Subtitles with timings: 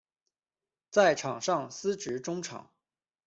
[0.89, 2.71] 在场上司职中场。